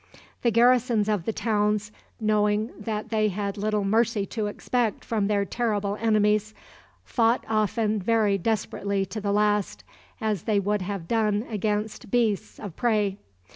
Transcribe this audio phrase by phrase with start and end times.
[0.41, 5.45] The garrisons of the towns, knowing that they had little mercy to expect from their
[5.45, 6.55] terrible enemies,
[7.05, 9.83] fought often very desperately to the last,
[10.19, 13.17] as they would have done against beasts of prey.